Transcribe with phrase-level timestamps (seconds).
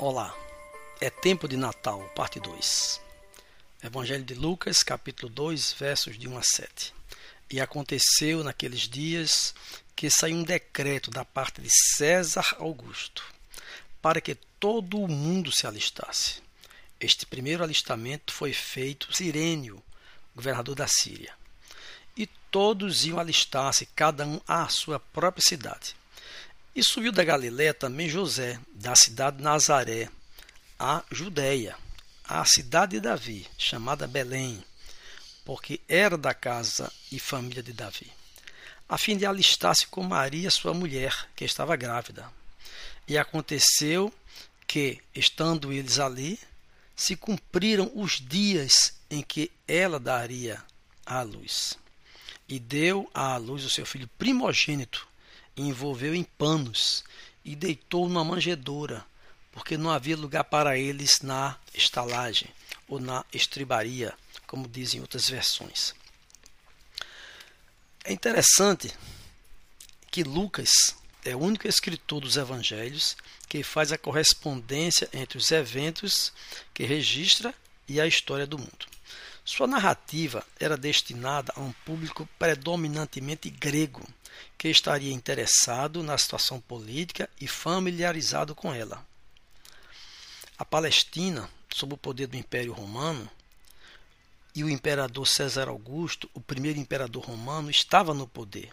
[0.00, 0.32] Olá,
[1.00, 3.00] é tempo de Natal, parte 2.
[3.82, 6.94] Evangelho de Lucas, capítulo 2, versos de 1 a 7.
[7.50, 9.52] E aconteceu naqueles dias
[9.96, 13.24] que saiu um decreto da parte de César Augusto,
[14.00, 16.40] para que todo o mundo se alistasse.
[17.00, 19.82] Este primeiro alistamento foi feito Sirênio,
[20.32, 21.34] governador da Síria.
[22.16, 25.97] E todos iam alistar-se, cada um à sua própria cidade.
[26.78, 30.08] E subiu da Galiléia também José, da cidade de Nazaré,
[30.78, 31.76] a Judéia,
[32.22, 34.62] a cidade de Davi, chamada Belém,
[35.44, 38.06] porque era da casa e família de Davi,
[38.88, 42.32] a fim de alistar-se com Maria, sua mulher, que estava grávida.
[43.08, 44.14] E aconteceu
[44.64, 46.38] que, estando eles ali,
[46.94, 50.62] se cumpriram os dias em que ela daria
[51.04, 51.76] à luz.
[52.48, 55.08] E deu à luz o seu filho primogênito,
[55.62, 57.04] envolveu em panos
[57.44, 59.04] e deitou numa manjedoura,
[59.52, 62.48] porque não havia lugar para eles na estalagem
[62.86, 64.14] ou na estribaria,
[64.46, 65.94] como dizem outras versões.
[68.04, 68.94] É interessante
[70.10, 70.70] que Lucas
[71.24, 73.16] é o único escritor dos evangelhos
[73.48, 76.32] que faz a correspondência entre os eventos
[76.72, 77.54] que registra
[77.86, 78.86] e a história do mundo.
[79.50, 84.06] Sua narrativa era destinada a um público predominantemente grego,
[84.58, 89.02] que estaria interessado na situação política e familiarizado com ela.
[90.58, 93.28] A Palestina, sob o poder do Império Romano,
[94.54, 98.70] e o imperador César Augusto, o primeiro imperador romano, estava no poder.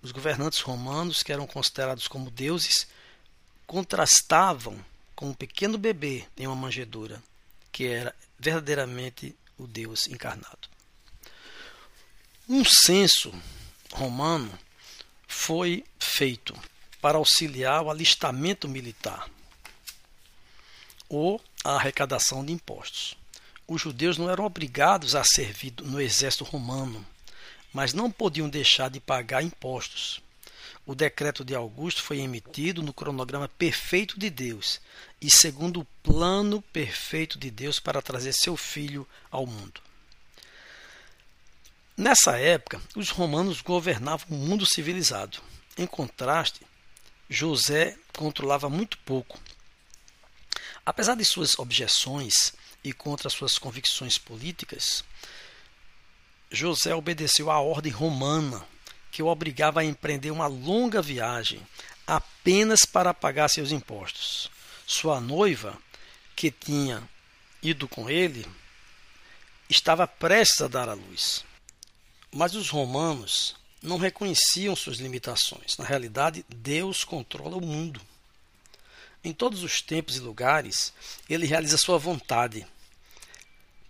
[0.00, 2.86] Os governantes romanos, que eram considerados como deuses,
[3.66, 4.78] contrastavam
[5.16, 7.20] com um pequeno bebê em uma manjedoura,
[7.72, 10.68] que era verdadeiramente o Deus encarnado.
[12.48, 13.32] Um censo
[13.92, 14.58] romano
[15.26, 16.54] foi feito
[17.00, 19.28] para auxiliar o alistamento militar
[21.08, 23.16] ou a arrecadação de impostos.
[23.66, 27.04] Os judeus não eram obrigados a servir no exército romano,
[27.72, 30.22] mas não podiam deixar de pagar impostos.
[30.86, 34.80] O decreto de Augusto foi emitido no cronograma perfeito de Deus
[35.20, 39.80] e segundo o plano perfeito de Deus para trazer seu filho ao mundo.
[41.96, 45.40] Nessa época, os romanos governavam o mundo civilizado.
[45.76, 46.60] Em contraste,
[47.28, 49.38] José controlava muito pouco.
[50.86, 55.04] Apesar de suas objeções e contra suas convicções políticas,
[56.50, 58.66] José obedeceu à ordem romana
[59.10, 61.60] que o obrigava a empreender uma longa viagem
[62.06, 64.50] apenas para pagar seus impostos.
[64.86, 65.76] Sua noiva,
[66.34, 67.02] que tinha
[67.62, 68.46] ido com ele,
[69.68, 71.44] estava prestes a dar à luz.
[72.32, 75.76] Mas os romanos não reconheciam suas limitações.
[75.78, 78.00] Na realidade, Deus controla o mundo.
[79.22, 80.92] Em todos os tempos e lugares,
[81.28, 82.66] ele realiza sua vontade.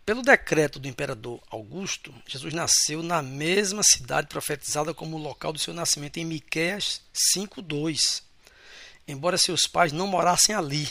[0.08, 5.74] Pelo decreto do imperador Augusto, Jesus nasceu na mesma cidade profetizada como local do seu
[5.74, 8.22] nascimento em Miqueias 5:2.
[9.06, 10.90] Embora seus pais não morassem ali.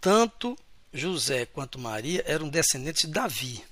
[0.00, 0.58] Tanto
[0.90, 3.62] José quanto Maria eram descendentes de Davi.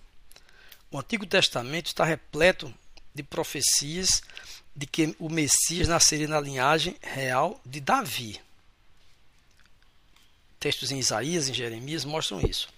[0.91, 2.71] O Antigo Testamento está repleto
[3.15, 4.21] de profecias
[4.77, 8.39] de que o Messias nasceria na linhagem real de Davi.
[10.61, 12.76] Textos em Isaías e Jeremias mostram isso.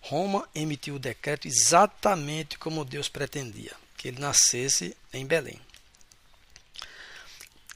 [0.00, 5.60] Roma emitiu o decreto exatamente como Deus pretendia, que ele nascesse em Belém.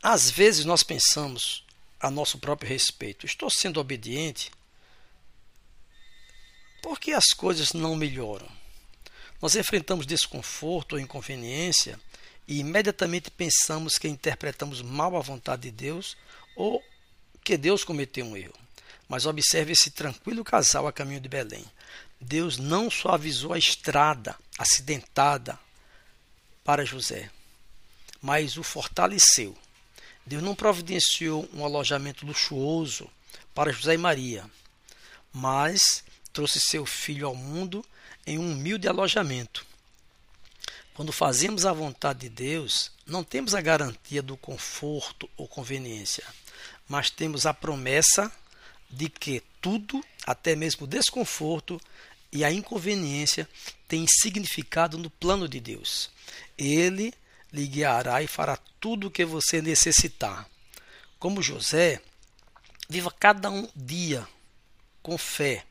[0.02, 1.64] Às vezes nós pensamos
[2.00, 4.50] a nosso próprio respeito: estou sendo obediente?
[6.82, 8.48] Por que as coisas não melhoram?
[9.40, 11.98] Nós enfrentamos desconforto ou inconveniência
[12.46, 16.16] e imediatamente pensamos que interpretamos mal a vontade de Deus
[16.56, 16.82] ou
[17.44, 18.54] que Deus cometeu um erro.
[19.08, 21.64] Mas observe esse tranquilo casal a caminho de Belém.
[22.22, 25.58] Deus não só avisou a estrada acidentada
[26.62, 27.28] para José,
[28.20, 29.58] mas o fortaleceu.
[30.24, 33.10] Deus não providenciou um alojamento luxuoso
[33.52, 34.48] para José e Maria,
[35.32, 37.84] mas trouxe seu filho ao mundo
[38.24, 39.66] em um humilde alojamento.
[40.94, 46.24] Quando fazemos a vontade de Deus, não temos a garantia do conforto ou conveniência,
[46.88, 48.30] mas temos a promessa
[48.88, 51.80] de que tudo, até mesmo o desconforto,
[52.32, 53.48] e a inconveniência
[53.86, 56.10] têm significado no plano de Deus.
[56.56, 57.12] Ele
[57.52, 60.48] lhe guiará e fará tudo o que você necessitar.
[61.18, 62.00] Como José,
[62.88, 64.26] viva cada um dia
[65.02, 65.66] com fé,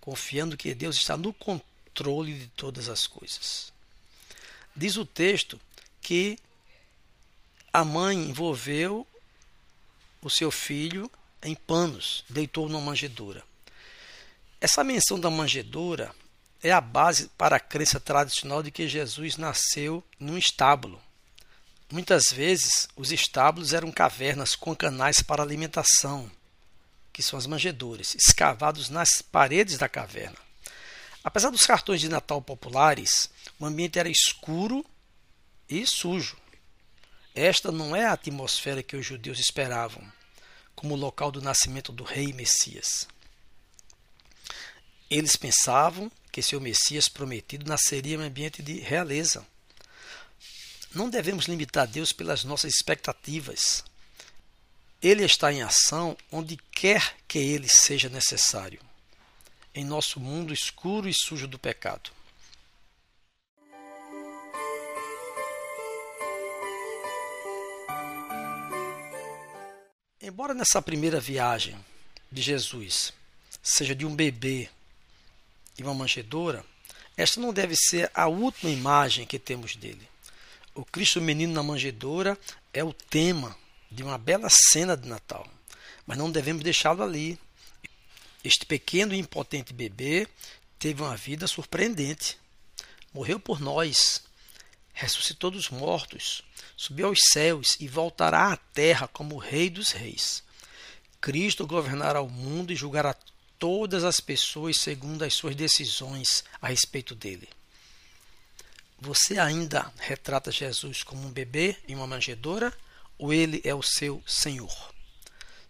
[0.00, 3.72] confiando que Deus está no controle de todas as coisas.
[4.76, 5.60] Diz o texto
[6.00, 6.38] que
[7.72, 9.06] a mãe envolveu
[10.22, 11.10] o seu filho
[11.42, 13.44] em panos, deitou numa manjedoura.
[14.64, 16.10] Essa menção da manjedoura
[16.62, 20.98] é a base para a crença tradicional de que Jesus nasceu num estábulo.
[21.92, 26.32] Muitas vezes, os estábulos eram cavernas com canais para alimentação,
[27.12, 30.38] que são as manjedouras, escavados nas paredes da caverna.
[31.22, 33.28] Apesar dos cartões de Natal populares,
[33.60, 34.82] o ambiente era escuro
[35.68, 36.38] e sujo.
[37.34, 40.02] Esta não é a atmosfera que os judeus esperavam
[40.74, 43.06] como local do nascimento do rei Messias.
[45.10, 49.46] Eles pensavam que seu Messias prometido nasceria em um ambiente de realeza.
[50.94, 53.84] Não devemos limitar Deus pelas nossas expectativas.
[55.02, 58.80] Ele está em ação onde quer que ele seja necessário,
[59.74, 62.10] em nosso mundo escuro e sujo do pecado.
[70.20, 71.76] Embora nessa primeira viagem
[72.32, 73.12] de Jesus
[73.62, 74.70] seja de um bebê
[75.78, 76.64] e uma manjedoura,
[77.16, 80.08] esta não deve ser a última imagem que temos dele.
[80.74, 82.38] O Cristo menino na manjedoura
[82.72, 83.56] é o tema
[83.90, 85.46] de uma bela cena de Natal,
[86.06, 87.38] mas não devemos deixá-lo ali.
[88.42, 90.26] Este pequeno e impotente bebê
[90.78, 92.36] teve uma vida surpreendente.
[93.12, 94.24] Morreu por nós,
[94.92, 96.42] ressuscitou dos mortos,
[96.76, 100.42] subiu aos céus e voltará à terra como Rei dos Reis.
[101.20, 103.14] Cristo governará o mundo e julgará
[103.58, 107.48] todas as pessoas segundo as suas decisões a respeito dele.
[109.00, 112.72] Você ainda retrata Jesus como um bebê em uma manjedoura
[113.18, 114.94] ou ele é o seu Senhor?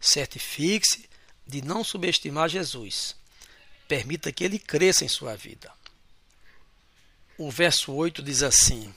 [0.01, 1.09] Certifique-se
[1.47, 3.17] de não subestimar Jesus.
[3.89, 5.73] Permita que ele cresça em sua vida.
[7.37, 8.95] O verso 8 diz assim: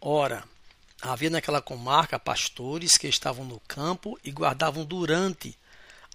[0.00, 0.44] Ora,
[1.00, 5.57] havia naquela comarca pastores que estavam no campo e guardavam durante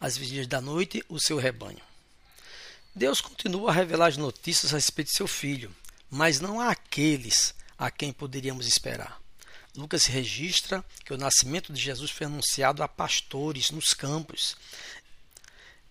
[0.03, 1.79] às vigílias da noite o seu rebanho.
[2.93, 5.73] Deus continua a revelar as notícias a respeito de seu filho,
[6.11, 9.21] mas não há aqueles a quem poderíamos esperar.
[9.73, 14.57] Lucas registra que o nascimento de Jesus foi anunciado a pastores nos campos.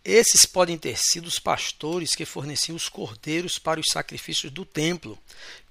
[0.05, 5.19] Esses podem ter sido os pastores que forneciam os cordeiros para os sacrifícios do templo,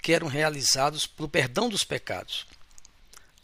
[0.01, 2.47] que eram realizados pelo perdão dos pecados.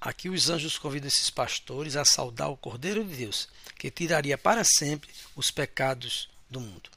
[0.07, 4.63] Aqui os anjos convidam esses pastores a saudar o Cordeiro de Deus, que tiraria para
[4.63, 6.89] sempre os pecados do mundo.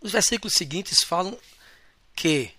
[0.00, 1.38] Os versículos seguintes falam
[2.14, 2.52] que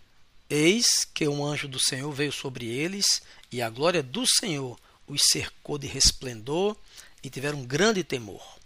[0.48, 5.24] eis que um anjo do Senhor veio sobre eles e a glória do Senhor os
[5.32, 6.78] cercou de resplendor
[7.24, 8.60] e tiveram um grande temor.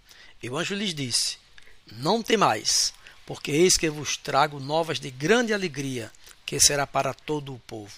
[0.43, 1.37] E o anjo lhes disse:
[1.89, 2.93] Não temais,
[3.25, 6.11] porque eis que vos trago novas de grande alegria,
[6.45, 7.95] que será para todo o povo.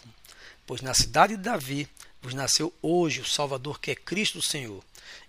[0.66, 1.90] Pois na cidade de Davi
[2.24, 4.82] vos nasceu hoje o Salvador, que é Cristo o Senhor.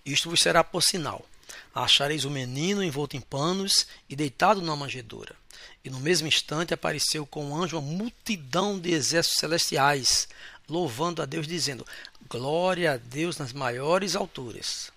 [0.05, 1.27] Isto vos será por sinal.
[1.73, 5.35] Achareis o menino envolto em panos e deitado na manjedoura.
[5.83, 10.29] E no mesmo instante apareceu com o anjo uma multidão de exércitos celestiais,
[10.69, 11.85] louvando a Deus, dizendo:
[12.29, 14.89] Glória a Deus nas maiores alturas,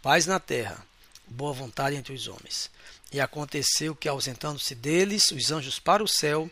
[0.00, 0.86] paz na terra,
[1.26, 2.70] boa vontade entre os homens.
[3.12, 6.50] E aconteceu que, ausentando-se deles, os anjos para o céu,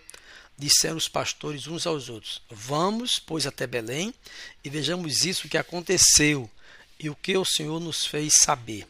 [0.61, 4.15] disseram os pastores uns aos outros: Vamos, pois, até Belém
[4.63, 6.49] e vejamos isso que aconteceu
[6.99, 8.87] e o que o Senhor nos fez saber.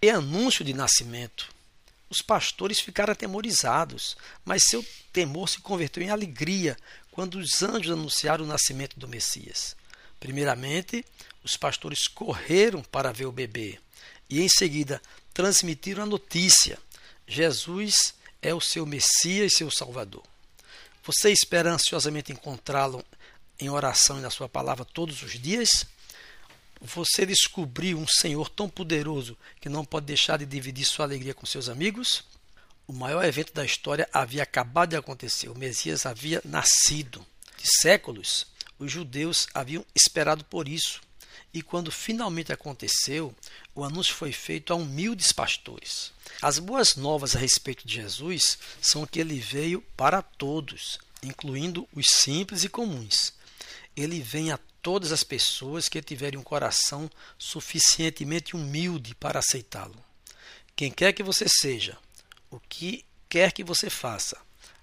[0.00, 1.54] E anúncio de nascimento.
[2.08, 6.76] Os pastores ficaram atemorizados, mas seu temor se converteu em alegria
[7.10, 9.76] quando os anjos anunciaram o nascimento do Messias.
[10.18, 11.04] Primeiramente,
[11.42, 13.78] os pastores correram para ver o bebê
[14.30, 15.02] e, em seguida,
[15.34, 16.78] transmitiram a notícia:
[17.26, 20.22] Jesus é o seu Messias e seu Salvador.
[21.06, 23.04] Você espera ansiosamente encontrá-lo
[23.60, 25.86] em oração e na sua palavra todos os dias?
[26.80, 31.46] Você descobriu um Senhor tão poderoso que não pode deixar de dividir sua alegria com
[31.46, 32.24] seus amigos?
[32.88, 35.48] O maior evento da história havia acabado de acontecer.
[35.48, 37.24] O Messias havia nascido.
[37.56, 41.00] De séculos, os judeus haviam esperado por isso.
[41.56, 43.34] E quando finalmente aconteceu,
[43.74, 46.12] o anúncio foi feito a humildes pastores.
[46.42, 52.08] As boas novas a respeito de Jesus são que ele veio para todos, incluindo os
[52.10, 53.32] simples e comuns.
[53.96, 59.96] Ele vem a todas as pessoas que tiverem um coração suficientemente humilde para aceitá-lo.
[60.76, 61.96] Quem quer que você seja,
[62.50, 64.36] o que quer que você faça,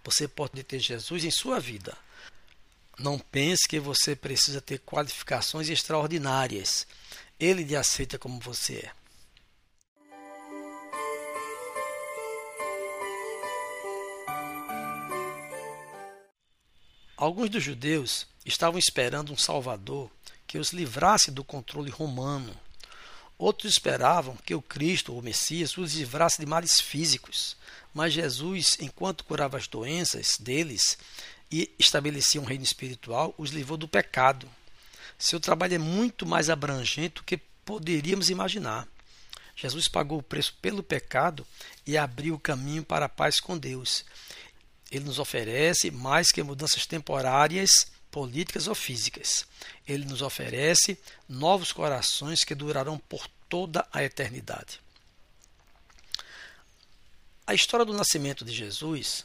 [0.04, 1.96] você pode ter Jesus em sua vida.
[2.98, 6.86] Não pense que você precisa ter qualificações extraordinárias.
[7.40, 8.92] Ele lhe aceita como você é.
[17.18, 20.12] Alguns dos judeus estavam esperando um Salvador
[20.46, 22.54] que os livrasse do controle romano.
[23.38, 27.58] Outros esperavam que o Cristo, o Messias, os livrasse de males físicos,
[27.94, 30.98] mas Jesus, enquanto curava as doenças deles
[31.54, 34.50] e estabelecia um reino espiritual, os livrou do pecado.
[35.20, 38.88] Seu trabalho é muito mais abrangente do que poderíamos imaginar.
[39.56, 41.46] Jesus pagou o preço pelo pecado
[41.86, 44.04] e abriu o caminho para a paz com Deus.
[44.92, 47.70] Ele nos oferece mais que mudanças temporárias,
[48.10, 49.46] políticas ou físicas.
[49.88, 50.98] Ele nos oferece
[51.30, 54.82] novos corações que durarão por toda a eternidade.
[57.46, 59.24] A história do nascimento de Jesus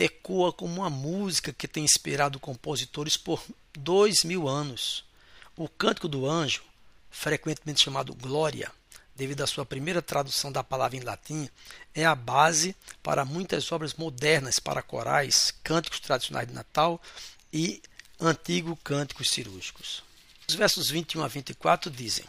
[0.00, 5.04] ecoa como uma música que tem inspirado compositores por dois mil anos.
[5.54, 6.62] O Cântico do Anjo,
[7.10, 8.72] frequentemente chamado Glória,
[9.14, 11.48] devido à sua primeira tradução da palavra em latim,
[11.94, 16.98] é a base para muitas obras modernas para corais, cânticos tradicionais de Natal
[17.52, 17.82] e
[18.18, 20.02] antigos cânticos cirúrgicos.
[20.48, 22.24] Os versos 21 a 24 dizem: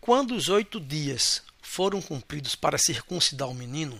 [0.00, 3.98] Quando os oito dias foram cumpridos para circuncidar o menino,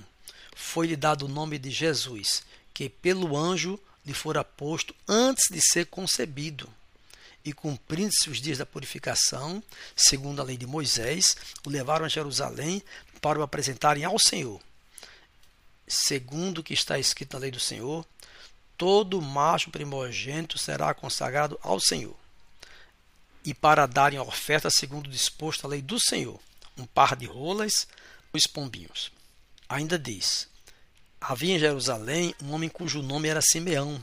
[0.55, 2.43] foi-lhe dado o nome de Jesus,
[2.73, 6.69] que pelo anjo lhe fora posto antes de ser concebido.
[7.45, 9.63] E cumprindo-se os dias da purificação,
[9.95, 12.83] segundo a lei de Moisés, o levaram a Jerusalém
[13.21, 14.61] para o apresentarem ao Senhor.
[15.87, 18.07] Segundo o que está escrito na lei do Senhor,
[18.77, 22.17] todo macho primogênito será consagrado ao Senhor.
[23.45, 26.41] E para darem a oferta segundo disposto a lei do Senhor,
[26.79, 27.87] um par de rolas,
[28.33, 29.13] dois pombinhos.
[29.68, 30.49] Ainda diz:
[31.21, 34.00] Havia em Jerusalém um homem cujo nome era Simeão,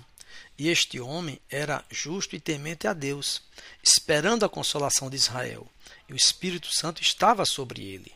[0.57, 3.41] e este homem era justo e temente a Deus,
[3.83, 5.67] esperando a consolação de Israel,
[6.07, 8.11] e o Espírito Santo estava sobre ele.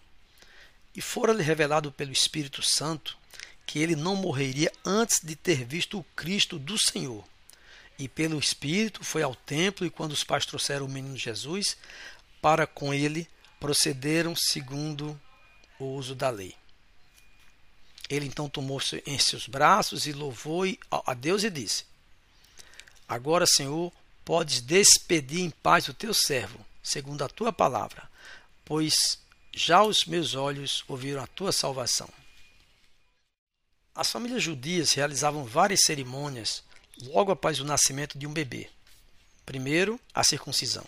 [0.95, 3.17] E fora-lhe revelado pelo Espírito Santo
[3.65, 7.23] que ele não morreria antes de ter visto o Cristo do Senhor.
[7.97, 11.77] E pelo Espírito foi ao templo, e quando os pais trouxeram o menino Jesus,
[12.41, 13.27] para com ele
[13.59, 15.19] procederam segundo
[15.79, 16.55] o uso da lei.
[18.09, 21.85] Ele então tomou em seus braços e louvou a Deus e disse:
[23.07, 23.91] Agora, Senhor,
[24.23, 28.09] podes despedir em paz o teu servo, segundo a tua palavra,
[28.63, 29.19] pois
[29.53, 32.09] já os meus olhos ouviram a tua salvação.
[33.93, 36.63] As famílias judias realizavam várias cerimônias
[37.03, 38.69] logo após o nascimento de um bebê.
[39.45, 40.85] Primeiro, a circuncisão.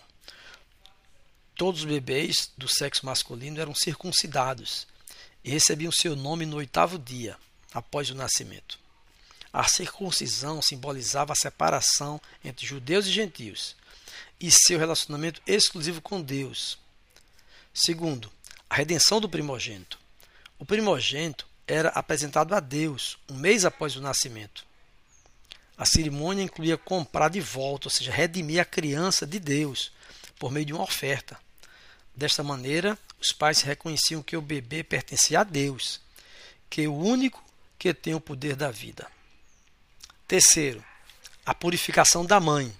[1.54, 4.86] Todos os bebês do sexo masculino eram circuncidados
[5.44, 7.36] e recebiam seu nome no oitavo dia
[7.72, 8.78] após o nascimento.
[9.52, 13.74] A circuncisão simbolizava a separação entre judeus e gentios
[14.40, 16.78] e seu relacionamento exclusivo com Deus.
[17.72, 18.30] Segundo,
[18.68, 19.98] a redenção do primogênito.
[20.58, 24.66] O primogênito era apresentado a Deus um mês após o nascimento.
[25.76, 29.92] A cerimônia incluía comprar de volta, ou seja, redimir a criança de Deus
[30.38, 31.38] por meio de uma oferta.
[32.14, 36.00] Desta maneira, os pais reconheciam que o bebê pertencia a Deus,
[36.70, 37.42] que é o único
[37.78, 39.10] que tem o poder da vida.
[40.26, 40.84] Terceiro,
[41.44, 42.72] a purificação da mãe.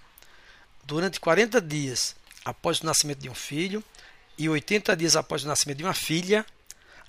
[0.84, 2.14] Durante 40 dias
[2.44, 3.82] após o nascimento de um filho
[4.36, 6.44] e 80 dias após o nascimento de uma filha,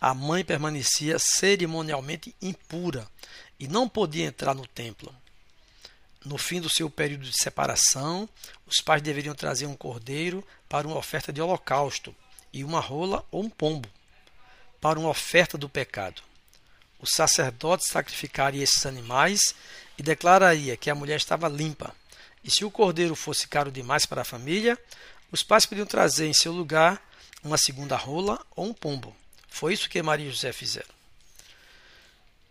[0.01, 3.07] a mãe permanecia cerimonialmente impura
[3.59, 5.13] e não podia entrar no templo.
[6.25, 8.27] No fim do seu período de separação,
[8.65, 12.15] os pais deveriam trazer um cordeiro para uma oferta de holocausto
[12.51, 13.89] e uma rola ou um pombo
[14.81, 16.21] para uma oferta do pecado.
[16.99, 19.55] O sacerdote sacrificaria esses animais
[19.97, 21.95] e declararia que a mulher estava limpa.
[22.43, 24.77] E se o cordeiro fosse caro demais para a família,
[25.31, 27.01] os pais podiam trazer em seu lugar
[27.43, 29.15] uma segunda rola ou um pombo.
[29.49, 30.99] Foi isso que Maria e José fizeram.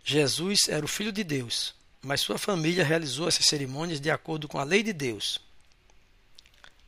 [0.03, 4.57] Jesus era o Filho de Deus, mas sua família realizou essas cerimônias de acordo com
[4.57, 5.39] a lei de Deus.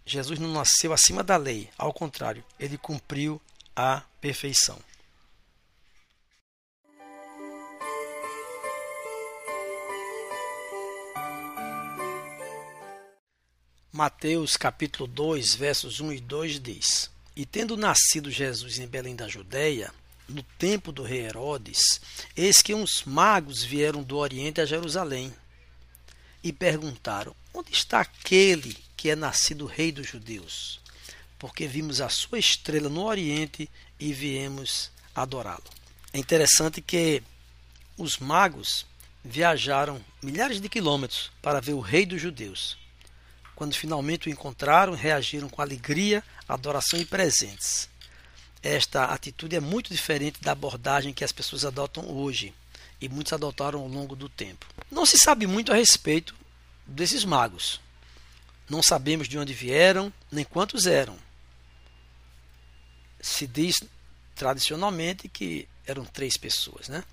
[0.05, 3.41] Jesus não nasceu acima da lei, ao contrário, ele cumpriu
[3.75, 4.79] a perfeição.
[13.93, 19.27] Mateus capítulo 2, versos 1 e 2 diz: E tendo nascido Jesus em Belém da
[19.27, 19.93] Judéia,
[20.27, 22.01] no tempo do rei Herodes,
[22.36, 25.34] eis que uns magos vieram do Oriente a Jerusalém
[26.41, 30.79] e perguntaram: Onde está aquele que é nascido rei dos judeus?
[31.39, 33.67] Porque vimos a sua estrela no Oriente
[34.00, 35.63] e viemos adorá-lo.
[36.13, 37.24] É interessante que
[37.98, 38.86] os magos
[39.24, 42.77] viajaram milhares de quilômetros para ver o rei dos judeus.
[43.55, 47.89] Quando finalmente o encontraram, reagiram com alegria, adoração e presentes
[48.63, 52.53] esta atitude é muito diferente da abordagem que as pessoas adotam hoje
[53.00, 54.67] e muitos adotaram ao longo do tempo.
[54.91, 56.36] Não se sabe muito a respeito
[56.86, 57.81] desses magos.
[58.72, 61.20] Não sabemos de onde vieram, nem quantos eram.
[63.20, 63.84] se diz
[64.34, 67.04] tradicionalmente que eram três pessoas, né?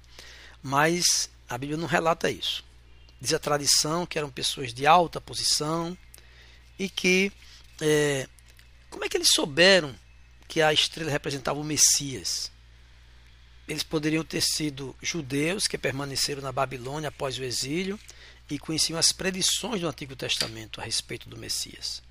[0.62, 2.64] Mas a Bíblia não relata isso.
[3.20, 5.98] Diz a tradição que eram pessoas de alta posição
[6.78, 7.32] e que
[7.80, 8.28] é,
[8.88, 9.92] como é que eles souberam
[10.46, 12.52] que a estrela representava o Messias?
[13.66, 17.98] Eles poderiam ter sido judeus que permaneceram na Babilônia após o exílio
[18.50, 22.02] e conheciam as predições do Antigo Testamento a respeito do Messias.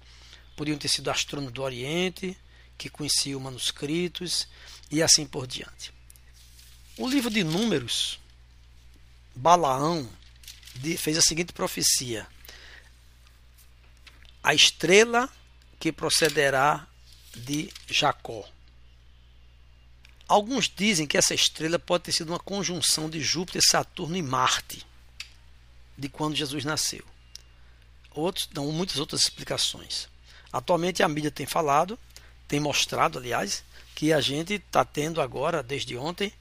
[0.56, 2.38] Podiam ter sido astrônomos do Oriente,
[2.78, 4.48] que conheciam manuscritos
[4.92, 5.94] e assim por diante.
[6.98, 8.20] O livro de Números,
[9.36, 10.10] Balaão
[10.98, 12.28] fez a seguinte profecia:
[14.42, 15.30] A estrela
[15.80, 16.88] que procederá
[17.36, 18.48] de Jacó.
[20.28, 24.86] Alguns dizem que essa estrela pode ter sido uma conjunção de Júpiter, Saturno e Marte,
[25.98, 27.04] de quando Jesus nasceu.
[28.12, 30.08] Outros dão muitas outras explicações.
[30.52, 32.00] Atualmente a mídia tem falado,
[32.48, 33.64] tem mostrado, aliás,
[33.96, 36.32] que a gente está tendo agora, desde ontem,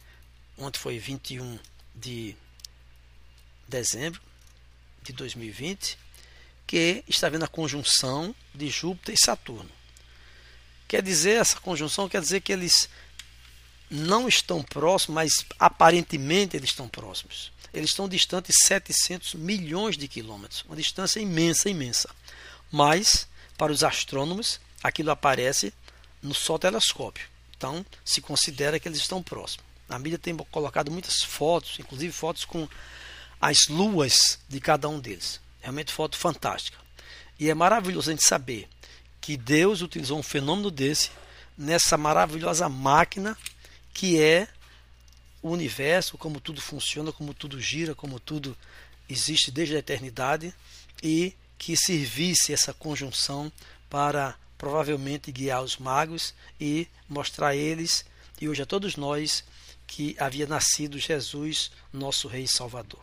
[0.58, 1.58] ontem foi 21
[1.94, 2.36] de
[3.66, 4.20] dezembro
[5.02, 5.98] de 2020,
[6.66, 9.70] que está vendo a conjunção de Júpiter e Saturno.
[10.88, 12.88] Quer dizer, essa conjunção quer dizer que eles
[13.90, 17.52] não estão próximos, mas aparentemente eles estão próximos.
[17.72, 22.08] Eles estão distantes 700 milhões de quilômetros, uma distância imensa, imensa.
[22.70, 25.72] Mas, para os astrônomos, aquilo aparece
[26.22, 27.28] no Sol telescópio.
[27.56, 29.64] Então, se considera que eles estão próximos.
[29.88, 32.68] A mídia tem colocado muitas fotos, inclusive fotos com
[33.40, 35.40] as luas de cada um deles.
[35.60, 36.78] Realmente foto fantástica.
[37.38, 38.68] E é maravilhoso a gente saber
[39.20, 41.10] que Deus utilizou um fenômeno desse
[41.56, 43.36] nessa maravilhosa máquina
[43.94, 44.46] que é
[45.46, 48.56] o universo, como tudo funciona, como tudo gira, como tudo
[49.08, 50.52] existe desde a eternidade
[51.02, 53.50] e que servisse essa conjunção
[53.88, 58.04] para provavelmente guiar os magos e mostrar a eles
[58.40, 59.44] e hoje a todos nós
[59.86, 63.00] que havia nascido Jesus, nosso Rei e Salvador.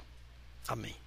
[0.67, 1.03] Amém.